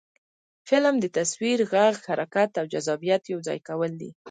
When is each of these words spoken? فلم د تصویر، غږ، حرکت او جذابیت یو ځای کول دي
فلم 0.69 0.95
د 1.01 1.05
تصویر، 1.17 1.59
غږ، 1.71 1.95
حرکت 2.09 2.51
او 2.59 2.65
جذابیت 2.73 3.23
یو 3.33 3.39
ځای 3.47 3.59
کول 3.67 3.91
دي 4.01 4.11